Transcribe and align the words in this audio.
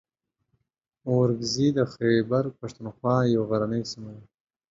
اورکزۍ 1.09 1.67
د 1.77 1.79
خیبر 1.95 2.43
پښتونخوا 2.59 3.15
یوه 3.33 3.45
غرنۍ 3.49 3.83
سیمه 3.91 4.11
ده. 4.15 4.23